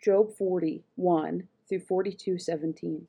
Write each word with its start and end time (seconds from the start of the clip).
Job 0.00 0.32
40, 0.32 0.84
1 0.94 1.48
through 1.68 1.80
42, 1.80 2.38
17. 2.38 3.06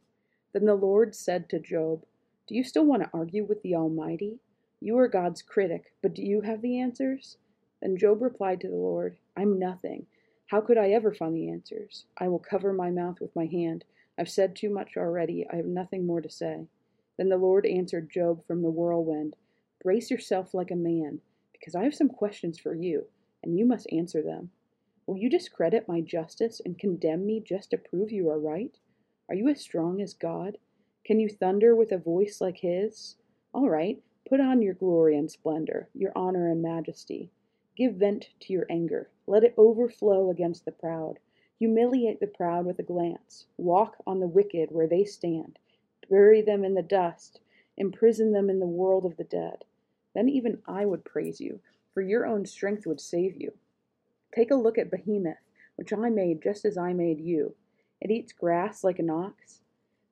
Then 0.53 0.65
the 0.65 0.73
Lord 0.73 1.13
said 1.13 1.47
to 1.49 1.59
Job, 1.59 2.03
Do 2.47 2.55
you 2.55 2.63
still 2.63 2.83
want 2.83 3.03
to 3.03 3.09
argue 3.13 3.43
with 3.43 3.61
the 3.61 3.75
Almighty? 3.75 4.39
You 4.81 4.97
are 4.97 5.07
God's 5.07 5.43
critic, 5.43 5.93
but 6.01 6.15
do 6.15 6.23
you 6.23 6.41
have 6.41 6.63
the 6.63 6.79
answers? 6.79 7.37
Then 7.79 7.95
Job 7.95 8.23
replied 8.23 8.59
to 8.61 8.67
the 8.67 8.75
Lord, 8.75 9.17
I'm 9.37 9.59
nothing. 9.59 10.07
How 10.47 10.61
could 10.61 10.79
I 10.79 10.89
ever 10.89 11.13
find 11.13 11.35
the 11.35 11.49
answers? 11.49 12.05
I 12.17 12.27
will 12.27 12.39
cover 12.39 12.73
my 12.73 12.89
mouth 12.89 13.21
with 13.21 13.35
my 13.35 13.45
hand. 13.45 13.85
I've 14.17 14.27
said 14.27 14.55
too 14.55 14.71
much 14.71 14.97
already. 14.97 15.45
I 15.47 15.57
have 15.57 15.65
nothing 15.65 16.07
more 16.07 16.21
to 16.21 16.29
say. 16.29 16.65
Then 17.17 17.29
the 17.29 17.37
Lord 17.37 17.67
answered 17.67 18.09
Job 18.09 18.43
from 18.47 18.63
the 18.63 18.71
whirlwind, 18.71 19.35
Brace 19.83 20.09
yourself 20.09 20.55
like 20.55 20.71
a 20.71 20.75
man, 20.75 21.21
because 21.51 21.75
I 21.75 21.83
have 21.83 21.93
some 21.93 22.09
questions 22.09 22.57
for 22.57 22.73
you, 22.73 23.05
and 23.43 23.59
you 23.59 23.65
must 23.65 23.91
answer 23.91 24.23
them. 24.23 24.49
Will 25.09 25.17
you 25.17 25.27
discredit 25.27 25.87
my 25.87 26.01
justice 26.01 26.61
and 26.63 26.77
condemn 26.77 27.25
me 27.25 27.39
just 27.39 27.71
to 27.71 27.79
prove 27.79 28.11
you 28.11 28.29
are 28.29 28.37
right? 28.37 28.77
Are 29.27 29.33
you 29.33 29.47
as 29.49 29.59
strong 29.59 30.03
as 30.03 30.13
God? 30.13 30.59
Can 31.03 31.19
you 31.19 31.27
thunder 31.27 31.75
with 31.75 31.91
a 31.91 31.97
voice 31.97 32.39
like 32.39 32.57
his? 32.57 33.15
All 33.51 33.71
right, 33.71 34.03
put 34.27 34.39
on 34.39 34.61
your 34.61 34.75
glory 34.75 35.17
and 35.17 35.31
splendor, 35.31 35.89
your 35.95 36.11
honor 36.15 36.47
and 36.47 36.61
majesty. 36.61 37.31
Give 37.75 37.95
vent 37.95 38.29
to 38.41 38.53
your 38.53 38.67
anger. 38.69 39.09
Let 39.25 39.43
it 39.43 39.55
overflow 39.57 40.29
against 40.29 40.63
the 40.63 40.71
proud. 40.71 41.17
Humiliate 41.57 42.19
the 42.19 42.27
proud 42.27 42.67
with 42.67 42.77
a 42.77 42.83
glance. 42.83 43.47
Walk 43.57 43.95
on 44.05 44.19
the 44.19 44.27
wicked 44.27 44.69
where 44.69 44.87
they 44.87 45.05
stand. 45.05 45.57
Bury 46.07 46.43
them 46.43 46.63
in 46.63 46.75
the 46.75 46.83
dust. 46.83 47.41
Imprison 47.77 48.31
them 48.31 48.47
in 48.47 48.59
the 48.59 48.67
world 48.67 49.05
of 49.05 49.17
the 49.17 49.23
dead. 49.23 49.65
Then 50.13 50.29
even 50.29 50.61
I 50.67 50.85
would 50.85 51.03
praise 51.03 51.41
you, 51.41 51.61
for 51.95 52.03
your 52.03 52.27
own 52.27 52.45
strength 52.45 52.85
would 52.85 53.01
save 53.01 53.41
you. 53.41 53.53
Take 54.33 54.51
a 54.51 54.55
look 54.55 54.77
at 54.77 54.91
Behemoth, 54.91 55.37
which 55.75 55.91
I 55.91 56.09
made 56.09 56.41
just 56.41 56.65
as 56.65 56.77
I 56.77 56.93
made 56.93 57.19
you. 57.19 57.55
It 57.99 58.11
eats 58.11 58.31
grass 58.31 58.83
like 58.83 58.99
an 58.99 59.09
ox. 59.09 59.61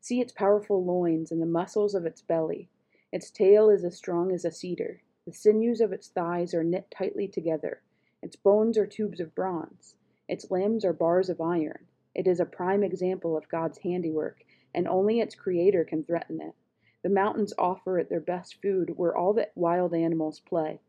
See 0.02 0.22
its 0.22 0.32
powerful 0.32 0.84
loins 0.84 1.32
and 1.32 1.42
the 1.42 1.46
muscles 1.46 1.94
of 1.94 2.06
its 2.06 2.22
belly. 2.22 2.70
Its 3.12 3.30
tail 3.30 3.70
is 3.70 3.84
as 3.84 3.96
strong 3.96 4.32
as 4.32 4.44
a 4.44 4.52
cedar. 4.52 5.02
The 5.26 5.34
sinews 5.34 5.82
of 5.82 5.92
its 5.94 6.08
thighs 6.08 6.54
are 6.54 6.64
knit 6.64 6.90
tightly 6.90 7.28
together. 7.28 7.82
Its 8.22 8.36
bones 8.36 8.78
are 8.78 8.88
tubes 8.88 9.20
of 9.20 9.36
bronze. 9.36 9.96
Its 10.28 10.50
limbs 10.50 10.84
are 10.84 10.94
bars 10.94 11.30
of 11.30 11.40
iron. 11.40 11.86
It 12.16 12.28
is 12.28 12.40
a 12.40 12.46
prime 12.46 12.84
example 12.84 13.38
of 13.38 13.50
God's 13.50 13.78
handiwork, 13.80 14.44
and 14.74 14.88
only 14.88 15.20
its 15.20 15.36
creator 15.36 15.86
can 15.86 16.04
threaten 16.04 16.42
it. 16.42 16.56
The 17.04 17.09
mountains 17.09 17.54
offer 17.58 18.00
it 18.00 18.09
their 18.09 18.20
best 18.20 18.62
food 18.62 18.98
where 18.98 19.16
all 19.16 19.34
the 19.34 19.50
wild 19.56 19.94
animals 19.94 20.40
play. 20.40 20.81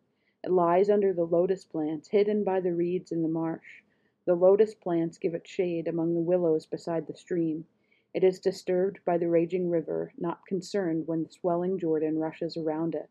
It 0.44 0.52
lies 0.52 0.88
under 0.88 1.12
the 1.12 1.26
lotus 1.26 1.64
plants, 1.64 2.08
hidden 2.08 2.44
by 2.44 2.60
the 2.60 2.72
reeds 2.72 3.10
in 3.10 3.22
the 3.22 3.28
marsh. 3.28 3.82
The 4.24 4.36
lotus 4.36 4.74
plants 4.74 5.18
give 5.18 5.34
it 5.34 5.48
shade 5.48 5.88
among 5.88 6.14
the 6.14 6.20
willows 6.20 6.64
beside 6.64 7.06
the 7.06 7.16
stream. 7.16 7.66
It 8.14 8.22
is 8.22 8.38
disturbed 8.38 9.04
by 9.04 9.18
the 9.18 9.28
raging 9.28 9.68
river, 9.68 10.12
not 10.16 10.46
concerned 10.46 11.08
when 11.08 11.24
the 11.24 11.30
swelling 11.30 11.78
Jordan 11.78 12.18
rushes 12.18 12.56
around 12.56 12.94
it. 12.94 13.10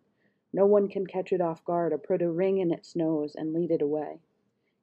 No 0.53 0.65
one 0.65 0.87
can 0.87 1.05
catch 1.05 1.33
it 1.33 1.41
off 1.41 1.65
guard 1.65 1.91
or 1.91 1.97
put 1.97 2.21
a 2.21 2.31
ring 2.31 2.59
in 2.59 2.71
its 2.71 2.95
nose 2.95 3.35
and 3.35 3.53
lead 3.53 3.71
it 3.71 3.81
away. 3.81 4.19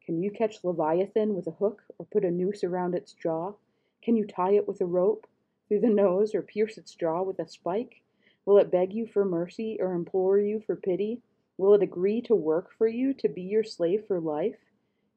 Can 0.04 0.22
you 0.22 0.30
catch 0.30 0.62
Leviathan 0.62 1.34
with 1.34 1.46
a 1.46 1.52
hook 1.52 1.82
or 1.98 2.04
put 2.04 2.26
a 2.26 2.30
noose 2.30 2.62
around 2.62 2.94
its 2.94 3.14
jaw? 3.14 3.54
Can 4.02 4.16
you 4.16 4.26
tie 4.26 4.52
it 4.52 4.68
with 4.68 4.82
a 4.82 4.86
rope 4.86 5.26
through 5.66 5.80
the 5.80 5.88
nose 5.88 6.34
or 6.34 6.42
pierce 6.42 6.76
its 6.76 6.94
jaw 6.94 7.22
with 7.22 7.38
a 7.38 7.48
spike? 7.48 8.02
Will 8.44 8.58
it 8.58 8.70
beg 8.70 8.92
you 8.92 9.06
for 9.06 9.24
mercy 9.24 9.78
or 9.80 9.94
implore 9.94 10.38
you 10.38 10.60
for 10.60 10.76
pity? 10.76 11.22
Will 11.56 11.74
it 11.74 11.82
agree 11.82 12.20
to 12.22 12.34
work 12.34 12.72
for 12.76 12.88
you, 12.88 13.14
to 13.14 13.28
be 13.28 13.42
your 13.42 13.64
slave 13.64 14.04
for 14.06 14.18
life? 14.18 14.58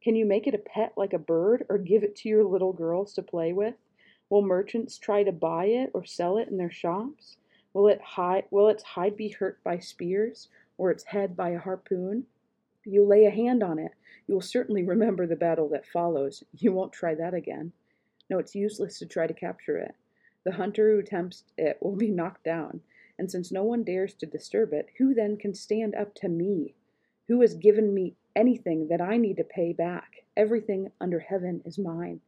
Can 0.04 0.16
you 0.16 0.26
make 0.26 0.46
it 0.48 0.54
a 0.54 0.60
pet 0.60 0.94
like 0.96 1.14
a 1.14 1.20
bird, 1.20 1.66
or 1.70 1.78
give 1.78 2.04
it 2.04 2.16
to 2.18 2.30
your 2.30 2.44
little 2.44 2.74
girls 2.74 3.14
to 3.14 3.24
play 3.24 3.54
with? 3.54 3.76
Will 4.30 4.42
merchants 4.42 4.98
try 4.98 5.24
to 5.24 5.32
buy 5.32 5.66
it 5.66 5.90
or 5.94 6.06
sell 6.06 6.38
it 6.38 6.48
in 6.50 6.58
their 6.58 6.72
shops? 6.72 7.38
Will, 7.74 7.88
it 7.88 8.02
hide, 8.02 8.46
will 8.52 8.68
its 8.70 8.84
hide 8.84 9.18
be 9.18 9.30
hurt 9.30 9.64
by 9.64 9.80
spears, 9.80 10.50
or 10.78 10.92
its 10.92 11.06
head 11.06 11.36
by 11.36 11.50
a 11.50 11.60
harpoon? 11.60 12.26
You 12.86 13.04
lay 13.04 13.26
a 13.26 13.32
hand 13.32 13.64
on 13.64 13.80
it. 13.80 13.92
You 14.28 14.36
will 14.36 14.42
certainly 14.42 14.84
remember 14.84 15.26
the 15.26 15.36
battle 15.36 15.70
that 15.70 15.86
follows. 15.86 16.44
You 16.58 16.72
won't 16.72 16.94
try 16.94 17.16
that 17.16 17.34
again. 17.34 17.72
No, 18.30 18.38
it's 18.38 18.56
useless 18.56 19.00
to 19.00 19.06
try 19.06 19.28
to 19.28 19.34
capture 19.34 19.78
it. 19.78 19.96
The 20.44 20.52
hunter 20.54 20.96
who 20.96 21.02
tempts 21.02 21.44
it 21.58 21.78
will 21.82 21.96
be 21.96 22.10
knocked 22.10 22.44
down. 22.44 22.82
And 23.20 23.32
since 23.32 23.52
no 23.52 23.64
one 23.64 23.84
dares 23.84 24.14
to 24.16 24.26
disturb 24.26 24.74
it, 24.74 24.90
who 24.98 25.14
then 25.14 25.38
can 25.38 25.54
stand 25.54 25.96
up 25.96 26.14
to 26.16 26.30
me? 26.30 26.76
Who 27.28 27.42
has 27.42 27.56
given 27.56 27.94
me 27.94 28.16
anything 28.36 28.88
that 28.90 29.02
I 29.02 29.18
need 29.18 29.38
to 29.38 29.44
pay 29.44 29.74
back? 29.74 30.24
Everything 30.36 30.92
under 31.02 31.20
heaven 31.20 31.62
is 31.66 31.78
mine. 31.78 32.22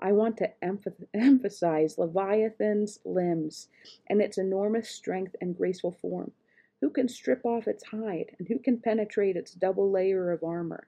I 0.00 0.12
want 0.12 0.36
to 0.36 0.52
emphasize 1.14 1.98
Leviathan's 1.98 3.00
limbs 3.04 3.68
and 4.06 4.22
its 4.22 4.38
enormous 4.38 4.88
strength 4.88 5.34
and 5.40 5.56
graceful 5.56 5.92
form. 5.92 6.32
Who 6.80 6.90
can 6.90 7.08
strip 7.08 7.44
off 7.44 7.66
its 7.66 7.86
hide, 7.86 8.36
and 8.38 8.46
who 8.46 8.60
can 8.60 8.78
penetrate 8.78 9.36
its 9.36 9.52
double 9.52 9.90
layer 9.90 10.30
of 10.30 10.44
armor? 10.44 10.86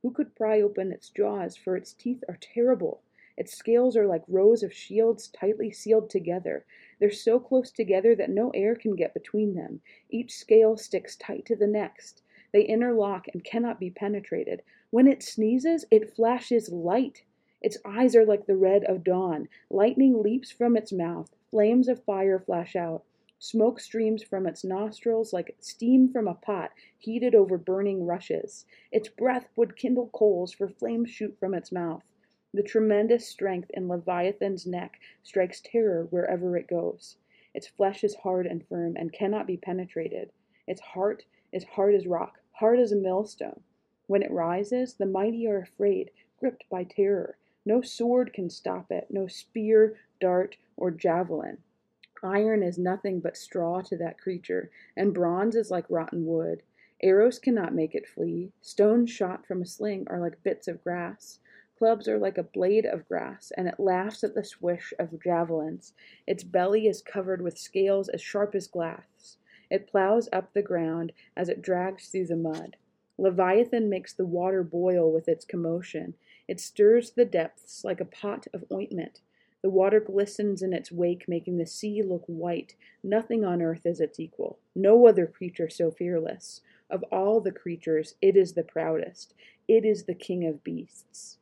Who 0.00 0.10
could 0.10 0.34
pry 0.34 0.62
open 0.62 0.90
its 0.90 1.10
jaws, 1.10 1.56
for 1.56 1.76
its 1.76 1.92
teeth 1.92 2.24
are 2.26 2.38
terrible? 2.40 3.02
Its 3.36 3.54
scales 3.54 3.96
are 3.96 4.06
like 4.06 4.22
rows 4.28 4.62
of 4.62 4.72
shields 4.72 5.28
tightly 5.28 5.70
sealed 5.70 6.08
together. 6.08 6.64
They're 6.98 7.10
so 7.10 7.38
close 7.38 7.70
together 7.70 8.14
that 8.14 8.30
no 8.30 8.50
air 8.54 8.74
can 8.74 8.96
get 8.96 9.12
between 9.12 9.54
them. 9.54 9.82
Each 10.08 10.34
scale 10.34 10.76
sticks 10.76 11.16
tight 11.16 11.44
to 11.46 11.56
the 11.56 11.66
next. 11.66 12.22
They 12.52 12.64
interlock 12.64 13.26
and 13.28 13.44
cannot 13.44 13.78
be 13.78 13.90
penetrated. 13.90 14.62
When 14.90 15.06
it 15.06 15.22
sneezes, 15.22 15.84
it 15.90 16.14
flashes 16.14 16.70
light. 16.70 17.24
Its 17.60 17.76
eyes 17.84 18.16
are 18.16 18.24
like 18.24 18.46
the 18.46 18.56
red 18.56 18.84
of 18.84 19.04
dawn. 19.04 19.48
Lightning 19.68 20.22
leaps 20.22 20.50
from 20.50 20.76
its 20.76 20.92
mouth. 20.92 21.34
Flames 21.50 21.88
of 21.88 22.02
fire 22.04 22.38
flash 22.38 22.74
out. 22.74 23.04
Smoke 23.38 23.80
streams 23.80 24.22
from 24.22 24.46
its 24.46 24.64
nostrils 24.64 25.34
like 25.34 25.54
steam 25.60 26.10
from 26.10 26.26
a 26.26 26.34
pot 26.34 26.70
heated 26.98 27.34
over 27.34 27.58
burning 27.58 28.06
rushes. 28.06 28.64
Its 28.90 29.10
breath 29.10 29.50
would 29.56 29.76
kindle 29.76 30.08
coals, 30.14 30.54
for 30.54 30.68
flames 30.68 31.10
shoot 31.10 31.36
from 31.38 31.52
its 31.52 31.70
mouth. 31.70 32.02
The 32.56 32.62
tremendous 32.62 33.28
strength 33.28 33.70
in 33.74 33.86
Leviathan's 33.86 34.66
neck 34.66 34.98
strikes 35.22 35.60
terror 35.60 36.06
wherever 36.08 36.56
it 36.56 36.66
goes. 36.66 37.18
Its 37.52 37.66
flesh 37.66 38.02
is 38.02 38.14
hard 38.14 38.46
and 38.46 38.66
firm 38.66 38.96
and 38.96 39.12
cannot 39.12 39.46
be 39.46 39.58
penetrated. 39.58 40.32
Its 40.66 40.80
heart 40.80 41.26
is 41.52 41.64
hard 41.64 41.94
as 41.94 42.06
rock, 42.06 42.40
hard 42.52 42.78
as 42.78 42.92
a 42.92 42.96
millstone. 42.96 43.60
When 44.06 44.22
it 44.22 44.30
rises, 44.30 44.94
the 44.94 45.04
mighty 45.04 45.46
are 45.46 45.58
afraid, 45.58 46.10
gripped 46.40 46.66
by 46.70 46.84
terror. 46.84 47.36
No 47.66 47.82
sword 47.82 48.32
can 48.32 48.48
stop 48.48 48.90
it, 48.90 49.08
no 49.10 49.26
spear, 49.26 49.98
dart, 50.18 50.56
or 50.78 50.90
javelin. 50.90 51.58
Iron 52.22 52.62
is 52.62 52.78
nothing 52.78 53.20
but 53.20 53.36
straw 53.36 53.82
to 53.82 53.98
that 53.98 54.16
creature, 54.18 54.70
and 54.96 55.12
bronze 55.12 55.56
is 55.56 55.70
like 55.70 55.84
rotten 55.90 56.24
wood. 56.24 56.62
Arrows 57.02 57.38
cannot 57.38 57.74
make 57.74 57.94
it 57.94 58.08
flee. 58.08 58.50
Stones 58.62 59.10
shot 59.10 59.44
from 59.44 59.60
a 59.60 59.66
sling 59.66 60.06
are 60.08 60.20
like 60.20 60.42
bits 60.42 60.66
of 60.68 60.82
grass. 60.82 61.38
Clubs 61.78 62.08
are 62.08 62.18
like 62.18 62.38
a 62.38 62.42
blade 62.42 62.86
of 62.86 63.06
grass, 63.06 63.52
and 63.54 63.68
it 63.68 63.78
laughs 63.78 64.24
at 64.24 64.34
the 64.34 64.42
swish 64.42 64.94
of 64.98 65.22
javelins. 65.22 65.92
Its 66.26 66.42
belly 66.42 66.86
is 66.86 67.02
covered 67.02 67.42
with 67.42 67.58
scales 67.58 68.08
as 68.08 68.22
sharp 68.22 68.54
as 68.54 68.66
glass. 68.66 69.36
It 69.70 69.86
plows 69.86 70.28
up 70.32 70.54
the 70.54 70.62
ground 70.62 71.12
as 71.36 71.50
it 71.50 71.60
drags 71.60 72.08
through 72.08 72.28
the 72.28 72.36
mud. 72.36 72.76
Leviathan 73.18 73.90
makes 73.90 74.14
the 74.14 74.24
water 74.24 74.62
boil 74.62 75.12
with 75.12 75.28
its 75.28 75.44
commotion. 75.44 76.14
It 76.48 76.60
stirs 76.60 77.10
the 77.10 77.26
depths 77.26 77.84
like 77.84 78.00
a 78.00 78.06
pot 78.06 78.46
of 78.54 78.64
ointment. 78.72 79.20
The 79.62 79.70
water 79.70 80.00
glistens 80.00 80.62
in 80.62 80.72
its 80.72 80.92
wake, 80.92 81.28
making 81.28 81.58
the 81.58 81.66
sea 81.66 82.02
look 82.02 82.24
white. 82.26 82.74
Nothing 83.02 83.44
on 83.44 83.60
earth 83.60 83.84
is 83.84 84.00
its 84.00 84.20
equal. 84.20 84.58
No 84.74 85.06
other 85.06 85.26
creature 85.26 85.68
so 85.68 85.90
fearless. 85.90 86.62
Of 86.88 87.02
all 87.10 87.40
the 87.40 87.52
creatures, 87.52 88.14
it 88.22 88.36
is 88.36 88.52
the 88.52 88.62
proudest. 88.62 89.34
It 89.66 89.84
is 89.84 90.04
the 90.04 90.14
king 90.14 90.46
of 90.46 90.62
beasts. 90.62 91.38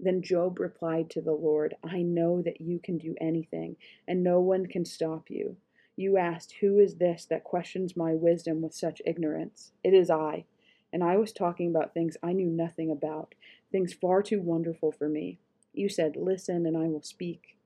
Then 0.00 0.22
Job 0.22 0.58
replied 0.58 1.08
to 1.10 1.20
the 1.20 1.32
Lord, 1.32 1.74
I 1.84 2.02
know 2.02 2.42
that 2.42 2.60
you 2.60 2.78
can 2.78 2.98
do 2.98 3.14
anything, 3.20 3.76
and 4.08 4.22
no 4.22 4.40
one 4.40 4.66
can 4.66 4.84
stop 4.84 5.30
you. 5.30 5.56
You 5.96 6.16
asked, 6.16 6.54
Who 6.60 6.78
is 6.78 6.96
this 6.96 7.24
that 7.26 7.44
questions 7.44 7.96
my 7.96 8.14
wisdom 8.14 8.60
with 8.60 8.74
such 8.74 9.00
ignorance? 9.06 9.72
It 9.84 9.94
is 9.94 10.10
I. 10.10 10.44
And 10.92 11.02
I 11.02 11.16
was 11.16 11.32
talking 11.32 11.70
about 11.70 11.94
things 11.94 12.16
I 12.22 12.32
knew 12.32 12.50
nothing 12.50 12.90
about, 12.90 13.34
things 13.70 13.92
far 13.92 14.22
too 14.22 14.40
wonderful 14.40 14.92
for 14.92 15.08
me. 15.08 15.38
You 15.72 15.88
said, 15.88 16.16
Listen, 16.16 16.66
and 16.66 16.76
I 16.76 16.88
will 16.88 17.02
speak. 17.02 17.56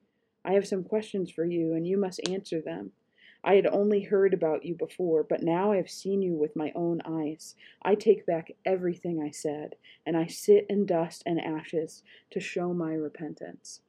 I 0.44 0.53
have 0.53 0.67
some 0.67 0.85
questions 0.85 1.31
for 1.31 1.44
you, 1.44 1.75
and 1.75 1.87
you 1.87 1.99
must 1.99 2.26
answer 2.29 2.61
them. 2.61 2.93
I 3.44 3.55
had 3.55 3.67
only 3.67 4.00
heard 4.00 4.35
about 4.35 4.64
you 4.64 4.75
before, 4.75 5.23
but 5.23 5.43
now 5.43 5.73
I 5.73 5.76
have 5.76 5.90
seen 5.90 6.23
you 6.23 6.35
with 6.35 6.56
my 6.56 6.73
own 6.75 7.00
eyes. 7.05 7.55
I 7.82 7.94
take 7.94 8.26
back 8.26 8.50
everything 8.64 9.23
I 9.23 9.31
said, 9.31 9.76
and 10.05 10.17
I 10.17 10.26
sit 10.26 10.67
in 10.69 10.87
dust 10.87 11.23
and 11.25 11.40
ashes 11.40 12.02
to 12.31 12.40
show 12.40 12.75
my 12.75 12.93
repentance. 12.94 13.81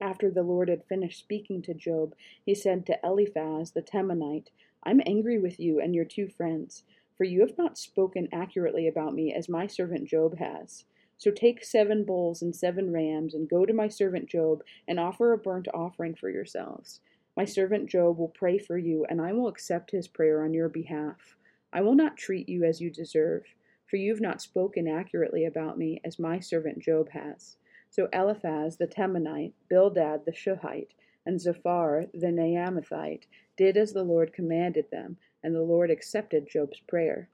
After 0.00 0.30
the 0.30 0.42
Lord 0.42 0.68
had 0.68 0.84
finished 0.84 1.18
speaking 1.18 1.62
to 1.62 1.74
Job, 1.74 2.14
he 2.44 2.54
said 2.54 2.86
to 2.86 2.98
Eliphaz 3.02 3.72
the 3.72 3.82
Temanite, 3.82 4.50
I'm 4.84 5.00
angry 5.04 5.38
with 5.38 5.58
you 5.58 5.80
and 5.80 5.94
your 5.94 6.04
two 6.04 6.28
friends, 6.28 6.84
for 7.16 7.24
you 7.24 7.40
have 7.40 7.58
not 7.58 7.78
spoken 7.78 8.28
accurately 8.30 8.86
about 8.86 9.14
me 9.14 9.32
as 9.32 9.48
my 9.48 9.66
servant 9.66 10.06
Job 10.06 10.38
has. 10.38 10.84
So 11.18 11.30
take 11.30 11.64
seven 11.64 12.04
bulls 12.04 12.42
and 12.42 12.54
seven 12.54 12.92
rams, 12.92 13.34
and 13.34 13.48
go 13.48 13.64
to 13.64 13.72
my 13.72 13.88
servant 13.88 14.28
Job, 14.28 14.62
and 14.86 15.00
offer 15.00 15.32
a 15.32 15.38
burnt 15.38 15.66
offering 15.72 16.14
for 16.14 16.28
yourselves. 16.28 17.00
My 17.36 17.44
servant 17.44 17.90
Job 17.90 18.18
will 18.18 18.28
pray 18.28 18.56
for 18.56 18.78
you, 18.78 19.04
and 19.10 19.20
I 19.20 19.34
will 19.34 19.46
accept 19.46 19.90
his 19.90 20.08
prayer 20.08 20.42
on 20.42 20.54
your 20.54 20.70
behalf. 20.70 21.36
I 21.70 21.82
will 21.82 21.94
not 21.94 22.16
treat 22.16 22.48
you 22.48 22.64
as 22.64 22.80
you 22.80 22.90
deserve, 22.90 23.44
for 23.86 23.96
you 23.96 24.10
have 24.10 24.22
not 24.22 24.40
spoken 24.40 24.88
accurately 24.88 25.44
about 25.44 25.76
me, 25.76 26.00
as 26.02 26.18
my 26.18 26.40
servant 26.40 26.78
Job 26.78 27.10
has. 27.10 27.58
So 27.90 28.08
Eliphaz 28.12 28.78
the 28.78 28.86
Temanite, 28.86 29.52
Bildad 29.68 30.24
the 30.24 30.32
Shuhite, 30.32 30.94
and 31.26 31.38
Zophar 31.38 32.06
the 32.14 32.28
Naamathite 32.28 33.24
did 33.56 33.76
as 33.76 33.92
the 33.92 34.02
Lord 34.02 34.32
commanded 34.32 34.90
them, 34.90 35.18
and 35.42 35.54
the 35.54 35.62
Lord 35.62 35.90
accepted 35.90 36.48
Job's 36.48 36.80
prayer. 36.80 37.28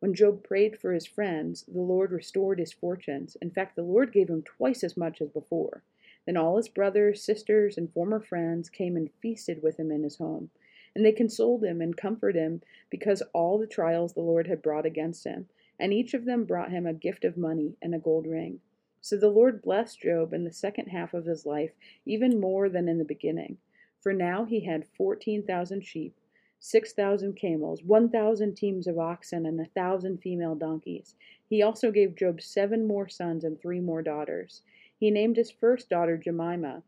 When 0.00 0.14
Job 0.14 0.44
prayed 0.44 0.78
for 0.78 0.92
his 0.92 1.06
friends, 1.06 1.64
the 1.66 1.80
Lord 1.80 2.12
restored 2.12 2.58
his 2.58 2.72
fortunes. 2.72 3.36
In 3.40 3.50
fact, 3.50 3.76
the 3.76 3.82
Lord 3.82 4.12
gave 4.12 4.28
him 4.28 4.42
twice 4.42 4.84
as 4.84 4.96
much 4.96 5.22
as 5.22 5.30
before. 5.30 5.82
Then 6.26 6.36
all 6.36 6.56
his 6.56 6.68
brothers, 6.68 7.22
sisters, 7.22 7.78
and 7.78 7.92
former 7.92 8.20
friends 8.20 8.68
came 8.68 8.96
and 8.96 9.10
feasted 9.22 9.62
with 9.62 9.78
him 9.78 9.90
in 9.90 10.02
his 10.02 10.16
home. 10.16 10.50
And 10.94 11.04
they 11.04 11.12
consoled 11.12 11.62
him 11.62 11.80
and 11.80 11.96
comforted 11.96 12.40
him 12.40 12.62
because 12.90 13.22
all 13.32 13.58
the 13.58 13.66
trials 13.66 14.14
the 14.14 14.20
Lord 14.20 14.48
had 14.48 14.62
brought 14.62 14.86
against 14.86 15.24
him. 15.24 15.46
And 15.78 15.92
each 15.92 16.14
of 16.14 16.24
them 16.24 16.44
brought 16.44 16.70
him 16.70 16.86
a 16.86 16.94
gift 16.94 17.24
of 17.24 17.36
money 17.36 17.76
and 17.80 17.94
a 17.94 17.98
gold 17.98 18.26
ring. 18.26 18.60
So 19.02 19.16
the 19.16 19.28
Lord 19.28 19.62
blessed 19.62 20.00
Job 20.00 20.32
in 20.32 20.42
the 20.42 20.52
second 20.52 20.86
half 20.86 21.14
of 21.14 21.26
his 21.26 21.46
life 21.46 21.70
even 22.06 22.40
more 22.40 22.68
than 22.68 22.88
in 22.88 22.98
the 22.98 23.04
beginning. 23.04 23.58
For 24.00 24.12
now 24.12 24.44
he 24.44 24.60
had 24.60 24.88
fourteen 24.96 25.44
thousand 25.44 25.84
sheep, 25.84 26.16
six 26.58 26.92
thousand 26.92 27.34
camels, 27.34 27.82
one 27.84 28.08
thousand 28.08 28.56
teams 28.56 28.86
of 28.86 28.98
oxen, 28.98 29.46
and 29.46 29.60
a 29.60 29.66
thousand 29.66 30.22
female 30.22 30.54
donkeys. 30.54 31.14
He 31.48 31.62
also 31.62 31.90
gave 31.92 32.16
Job 32.16 32.40
seven 32.40 32.86
more 32.86 33.08
sons 33.08 33.44
and 33.44 33.60
three 33.60 33.80
more 33.80 34.02
daughters. 34.02 34.62
He 34.98 35.10
named 35.10 35.36
his 35.36 35.50
first 35.50 35.90
daughter 35.90 36.16
Jemima, 36.16 36.82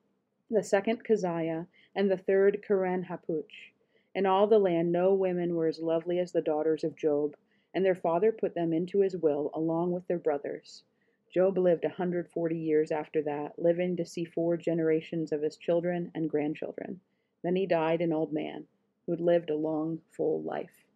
the 0.51 0.63
second 0.63 1.05
Keziah, 1.05 1.67
and 1.95 2.11
the 2.11 2.17
third 2.17 2.63
Keren-happuch. 2.67 3.73
In 4.15 4.25
all 4.25 4.47
the 4.47 4.59
land 4.59 4.91
no 4.91 5.13
women 5.13 5.55
were 5.55 5.67
as 5.67 5.81
lovely 5.81 6.19
as 6.19 6.33
the 6.33 6.41
daughters 6.41 6.85
of 6.85 6.97
Job, 6.97 7.37
and 7.75 7.85
their 7.85 7.95
father 7.95 8.33
put 8.33 8.55
them 8.55 8.73
into 8.73 9.01
his 9.01 9.17
will 9.17 9.51
along 9.53 9.93
with 9.93 10.07
their 10.07 10.19
brothers. 10.19 10.85
Job 11.33 11.59
lived 11.59 11.85
a 11.85 11.89
140 11.89 12.59
years 12.59 12.91
after 12.91 13.21
that, 13.23 13.59
living 13.59 13.97
to 13.97 14.07
see 14.07 14.25
four 14.25 14.57
generations 14.57 15.31
of 15.31 15.43
his 15.43 15.57
children 15.57 16.11
and 16.15 16.31
grandchildren. 16.31 17.01
Then 17.43 17.57
he 17.57 17.67
died 17.67 18.01
an 18.01 18.13
old 18.13 18.33
man 18.33 18.67
who 19.05 19.13
had 19.13 19.21
lived 19.21 19.51
a 19.51 19.57
long, 19.57 20.01
full 20.11 20.43
life. 20.43 20.87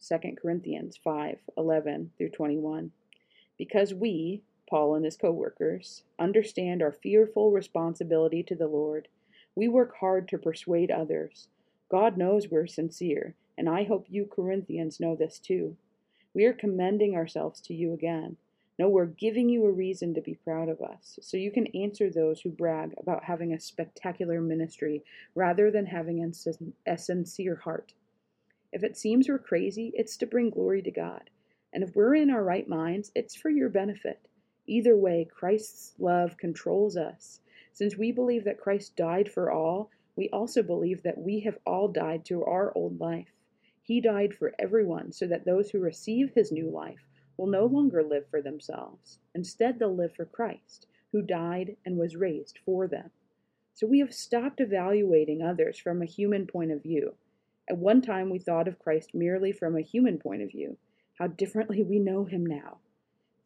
2 0.00 0.36
Corinthians 0.40 0.96
5 0.96 1.38
11 1.56 2.12
through 2.16 2.30
21. 2.30 2.90
Because 3.58 3.92
we, 3.92 4.42
Paul 4.68 4.94
and 4.94 5.04
his 5.04 5.16
co 5.16 5.30
workers, 5.30 6.02
understand 6.18 6.82
our 6.82 6.92
fearful 6.92 7.50
responsibility 7.50 8.42
to 8.42 8.54
the 8.54 8.66
Lord. 8.66 9.08
We 9.54 9.68
work 9.68 9.96
hard 9.96 10.28
to 10.28 10.38
persuade 10.38 10.90
others. 10.90 11.48
God 11.90 12.16
knows 12.16 12.48
we're 12.48 12.66
sincere, 12.66 13.34
and 13.56 13.68
I 13.68 13.84
hope 13.84 14.06
you 14.08 14.26
Corinthians 14.26 15.00
know 15.00 15.16
this 15.16 15.38
too. 15.38 15.76
We 16.34 16.44
are 16.44 16.52
commending 16.52 17.16
ourselves 17.16 17.60
to 17.62 17.74
you 17.74 17.92
again. 17.92 18.36
No, 18.78 18.88
we're 18.88 19.06
giving 19.06 19.48
you 19.48 19.64
a 19.64 19.72
reason 19.72 20.14
to 20.14 20.20
be 20.20 20.34
proud 20.34 20.68
of 20.68 20.80
us, 20.80 21.18
so 21.20 21.36
you 21.36 21.50
can 21.50 21.66
answer 21.68 22.10
those 22.10 22.40
who 22.40 22.50
brag 22.50 22.94
about 22.96 23.24
having 23.24 23.52
a 23.52 23.58
spectacular 23.58 24.40
ministry 24.40 25.02
rather 25.34 25.70
than 25.70 25.86
having 25.86 26.32
a 26.86 26.96
sincere 26.98 27.56
heart. 27.56 27.94
If 28.72 28.84
it 28.84 28.96
seems 28.96 29.28
we're 29.28 29.38
crazy, 29.38 29.92
it's 29.94 30.16
to 30.18 30.26
bring 30.26 30.50
glory 30.50 30.82
to 30.82 30.90
God. 30.90 31.30
And 31.72 31.82
if 31.82 31.96
we're 31.96 32.14
in 32.14 32.30
our 32.30 32.44
right 32.44 32.68
minds, 32.68 33.10
it's 33.14 33.34
for 33.34 33.50
your 33.50 33.68
benefit. 33.68 34.28
Either 34.68 34.94
way, 34.94 35.24
Christ's 35.24 35.94
love 35.98 36.36
controls 36.36 36.94
us. 36.94 37.40
Since 37.72 37.96
we 37.96 38.12
believe 38.12 38.44
that 38.44 38.60
Christ 38.60 38.96
died 38.96 39.30
for 39.30 39.50
all, 39.50 39.90
we 40.14 40.28
also 40.28 40.62
believe 40.62 41.02
that 41.04 41.16
we 41.16 41.40
have 41.40 41.56
all 41.64 41.88
died 41.88 42.26
to 42.26 42.44
our 42.44 42.70
old 42.76 43.00
life. 43.00 43.32
He 43.82 44.02
died 44.02 44.34
for 44.34 44.54
everyone 44.58 45.12
so 45.12 45.26
that 45.26 45.46
those 45.46 45.70
who 45.70 45.80
receive 45.80 46.32
his 46.34 46.52
new 46.52 46.68
life 46.68 47.06
will 47.38 47.46
no 47.46 47.64
longer 47.64 48.02
live 48.02 48.28
for 48.28 48.42
themselves. 48.42 49.20
Instead, 49.34 49.78
they'll 49.78 49.96
live 49.96 50.14
for 50.14 50.26
Christ, 50.26 50.86
who 51.12 51.22
died 51.22 51.76
and 51.86 51.96
was 51.96 52.14
raised 52.14 52.58
for 52.66 52.86
them. 52.86 53.10
So 53.72 53.86
we 53.86 54.00
have 54.00 54.12
stopped 54.12 54.60
evaluating 54.60 55.40
others 55.40 55.78
from 55.78 56.02
a 56.02 56.06
human 56.06 56.46
point 56.46 56.72
of 56.72 56.82
view. 56.82 57.14
At 57.70 57.78
one 57.78 58.02
time, 58.02 58.28
we 58.28 58.38
thought 58.38 58.68
of 58.68 58.78
Christ 58.78 59.14
merely 59.14 59.52
from 59.52 59.76
a 59.76 59.80
human 59.80 60.18
point 60.18 60.42
of 60.42 60.50
view. 60.50 60.76
How 61.18 61.28
differently 61.28 61.82
we 61.82 61.98
know 61.98 62.26
him 62.26 62.44
now. 62.44 62.78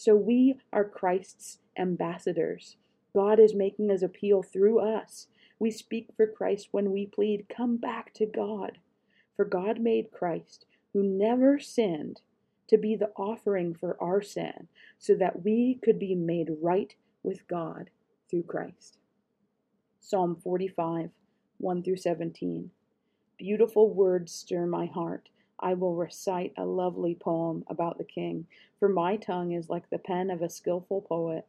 So 0.00 0.16
we 0.16 0.54
are 0.72 0.88
Christ's 0.88 1.58
ambassadors. 1.76 2.78
God 3.14 3.38
is 3.38 3.54
making 3.54 3.90
his 3.90 4.02
appeal 4.02 4.42
through 4.42 4.78
us. 4.78 5.26
We 5.58 5.70
speak 5.70 6.08
for 6.16 6.26
Christ 6.26 6.68
when 6.70 6.90
we 6.90 7.04
plead, 7.04 7.50
Come 7.54 7.76
back 7.76 8.14
to 8.14 8.24
God. 8.24 8.78
For 9.36 9.44
God 9.44 9.78
made 9.78 10.10
Christ, 10.10 10.64
who 10.94 11.02
never 11.02 11.58
sinned, 11.60 12.22
to 12.68 12.78
be 12.78 12.96
the 12.96 13.10
offering 13.14 13.74
for 13.74 14.02
our 14.02 14.22
sin, 14.22 14.68
so 14.98 15.14
that 15.16 15.44
we 15.44 15.78
could 15.84 15.98
be 15.98 16.14
made 16.14 16.48
right 16.62 16.94
with 17.22 17.46
God 17.46 17.90
through 18.30 18.44
Christ. 18.44 18.96
Psalm 20.00 20.34
45, 20.34 21.10
1 21.58 21.82
through 21.82 21.96
17. 21.96 22.70
Beautiful 23.36 23.92
words 23.92 24.32
stir 24.32 24.64
my 24.64 24.86
heart 24.86 25.28
I 25.60 25.74
will 25.74 25.94
recite 25.94 26.54
a 26.56 26.64
lovely 26.64 27.14
poem 27.14 27.64
about 27.68 27.98
the 27.98 28.04
king, 28.04 28.46
for 28.78 28.88
my 28.88 29.16
tongue 29.16 29.52
is 29.52 29.68
like 29.68 29.88
the 29.90 29.98
pen 29.98 30.30
of 30.30 30.42
a 30.42 30.48
skilful 30.48 31.02
poet. 31.02 31.46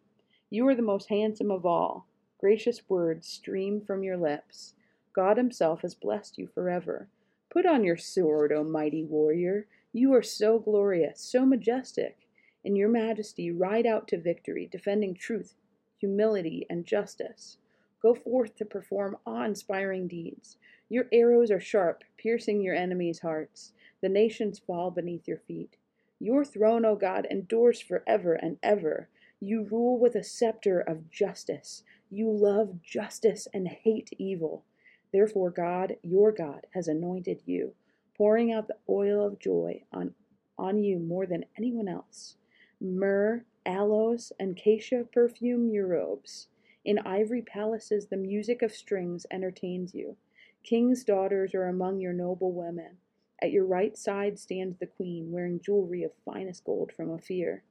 You 0.50 0.68
are 0.68 0.76
the 0.76 0.82
most 0.82 1.08
handsome 1.08 1.50
of 1.50 1.66
all. 1.66 2.08
Gracious 2.38 2.90
words 2.90 3.26
stream 3.26 3.80
from 3.80 4.04
your 4.04 4.18
lips. 4.18 4.74
God 5.14 5.38
Himself 5.38 5.82
has 5.82 5.96
blessed 5.96 6.38
you 6.38 6.48
forever. 6.48 7.08
Put 7.50 7.66
on 7.66 7.84
your 7.84 7.98
sword, 7.98 8.52
O 8.52 8.64
mighty 8.64 9.04
warrior. 9.04 9.68
You 9.94 10.14
are 10.14 10.24
so 10.24 10.60
glorious, 10.60 11.22
so 11.22 11.46
majestic. 11.46 12.28
In 12.64 12.76
your 12.76 12.90
majesty, 12.90 13.52
ride 13.52 13.86
out 13.86 14.08
to 14.10 14.18
victory, 14.18 14.68
defending 14.72 15.14
truth, 15.14 15.56
humility, 15.98 16.66
and 16.70 16.86
justice. 16.86 17.58
Go 18.02 18.16
forth 18.16 18.56
to 18.56 18.66
perform 18.66 19.18
awe 19.26 19.46
inspiring 19.46 20.08
deeds. 20.08 20.58
Your 20.90 21.08
arrows 21.12 21.52
are 21.52 21.60
sharp, 21.60 22.04
piercing 22.18 22.62
your 22.62 22.76
enemies' 22.76 23.20
hearts. 23.20 23.74
The 24.02 24.10
nations 24.10 24.60
fall 24.60 24.92
beneath 24.92 25.28
your 25.28 25.38
feet. 25.38 25.78
Your 26.20 26.46
throne, 26.46 26.86
O 26.86 26.96
God, 26.96 27.28
endures 27.30 27.82
forever 27.82 28.34
and 28.34 28.58
ever. 28.62 29.10
You 29.40 29.64
rule 29.64 29.98
with 29.98 30.16
a 30.16 30.24
scepter 30.24 30.80
of 30.80 31.10
justice. 31.10 31.84
You 32.10 32.30
love 32.30 32.82
justice 32.82 33.48
and 33.54 33.68
hate 33.68 34.12
evil. 34.18 34.64
Therefore, 35.12 35.50
God, 35.50 35.98
your 36.04 36.32
God, 36.32 36.68
has 36.74 36.88
anointed 36.88 37.42
you, 37.46 37.74
pouring 38.16 38.52
out 38.52 38.68
the 38.68 38.78
oil 38.88 39.26
of 39.26 39.40
joy 39.40 39.84
on, 39.92 40.14
on 40.58 40.84
you 40.84 41.00
more 41.00 41.26
than 41.26 41.46
anyone 41.58 41.88
else. 41.88 42.36
Myrrh, 42.80 43.46
aloes, 43.66 44.32
and 44.40 44.56
cassia 44.56 45.04
perfume 45.04 45.70
your 45.70 45.88
robes. 45.88 46.48
In 46.84 47.00
ivory 47.00 47.42
palaces, 47.42 48.08
the 48.08 48.18
music 48.18 48.62
of 48.62 48.74
strings 48.74 49.26
entertains 49.32 49.94
you. 49.94 50.18
King's 50.64 51.04
daughters 51.04 51.54
are 51.54 51.68
among 51.68 52.00
your 52.00 52.14
noble 52.14 52.52
women. 52.52 52.98
At 53.44 53.52
your 53.52 53.66
right 53.66 53.98
side 53.98 54.38
stands 54.38 54.78
the 54.78 54.86
queen, 54.86 55.32
wearing 55.32 55.60
jewelry 55.60 56.04
of 56.04 56.12
finest 56.24 56.64
gold 56.64 56.92
from 56.92 57.10
Ophir. 57.10 57.64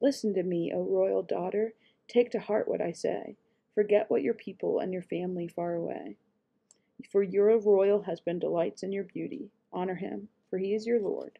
Listen 0.00 0.34
to 0.34 0.42
me, 0.42 0.72
O 0.74 0.82
royal 0.82 1.22
daughter. 1.22 1.74
Take 2.08 2.32
to 2.32 2.40
heart 2.40 2.66
what 2.66 2.80
I 2.80 2.90
say. 2.90 3.36
Forget 3.72 4.10
what 4.10 4.22
your 4.22 4.34
people 4.34 4.80
and 4.80 4.92
your 4.92 5.02
family 5.02 5.46
far 5.46 5.74
away. 5.74 6.16
For 7.08 7.22
your 7.22 7.56
royal 7.58 8.02
husband 8.02 8.40
delights 8.40 8.82
in 8.82 8.92
your 8.92 9.04
beauty. 9.04 9.52
Honor 9.72 9.94
him, 9.94 10.28
for 10.50 10.58
he 10.58 10.74
is 10.74 10.86
your 10.86 11.00
lord. 11.00 11.38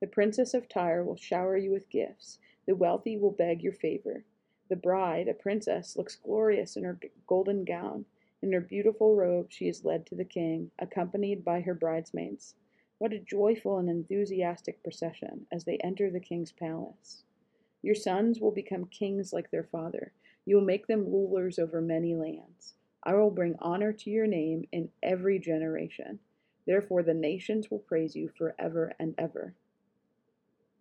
The 0.00 0.06
princess 0.06 0.52
of 0.52 0.68
Tyre 0.68 1.02
will 1.02 1.16
shower 1.16 1.56
you 1.56 1.70
with 1.70 1.88
gifts. 1.88 2.38
The 2.66 2.76
wealthy 2.76 3.16
will 3.16 3.30
beg 3.30 3.62
your 3.62 3.72
favor. 3.72 4.24
The 4.68 4.76
bride, 4.76 5.26
a 5.28 5.34
princess, 5.34 5.96
looks 5.96 6.16
glorious 6.16 6.76
in 6.76 6.84
her 6.84 7.00
golden 7.26 7.64
gown. 7.64 8.04
In 8.42 8.52
her 8.52 8.60
beautiful 8.60 9.16
robe, 9.16 9.46
she 9.50 9.68
is 9.68 9.84
led 9.84 10.04
to 10.06 10.14
the 10.14 10.24
king, 10.24 10.70
accompanied 10.78 11.44
by 11.44 11.62
her 11.62 11.74
bridesmaids. 11.74 12.54
What 13.02 13.12
a 13.12 13.18
joyful 13.18 13.78
and 13.78 13.90
enthusiastic 13.90 14.80
procession 14.84 15.48
as 15.50 15.64
they 15.64 15.76
enter 15.78 16.08
the 16.08 16.20
king's 16.20 16.52
palace. 16.52 17.24
Your 17.82 17.96
sons 17.96 18.38
will 18.38 18.52
become 18.52 18.84
kings 18.84 19.32
like 19.32 19.50
their 19.50 19.64
father. 19.64 20.12
You 20.44 20.54
will 20.54 20.64
make 20.64 20.86
them 20.86 21.10
rulers 21.10 21.58
over 21.58 21.80
many 21.80 22.14
lands. 22.14 22.74
I 23.02 23.14
will 23.14 23.32
bring 23.32 23.56
honor 23.58 23.92
to 23.92 24.08
your 24.08 24.28
name 24.28 24.68
in 24.70 24.88
every 25.02 25.40
generation. 25.40 26.20
Therefore, 26.64 27.02
the 27.02 27.12
nations 27.12 27.72
will 27.72 27.80
praise 27.80 28.14
you 28.14 28.28
forever 28.38 28.92
and 29.00 29.16
ever. 29.18 29.56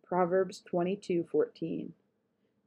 Proverbs 0.04 0.62
22:14 0.72 1.94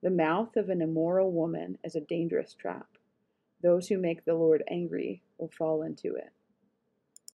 The 0.00 0.10
mouth 0.10 0.56
of 0.56 0.68
an 0.68 0.82
immoral 0.82 1.30
woman 1.30 1.78
is 1.84 1.94
a 1.94 2.00
dangerous 2.00 2.54
trap. 2.54 2.98
Those 3.62 3.86
who 3.86 3.98
make 3.98 4.24
the 4.24 4.34
Lord 4.34 4.64
angry 4.66 5.22
will 5.38 5.46
fall 5.46 5.82
into 5.84 6.16
it. 6.16 6.32